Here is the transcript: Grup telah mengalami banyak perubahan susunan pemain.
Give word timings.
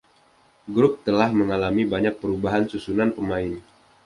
Grup 0.75 0.93
telah 1.07 1.29
mengalami 1.39 1.83
banyak 1.93 2.13
perubahan 2.21 2.63
susunan 2.71 3.09
pemain. 3.17 3.51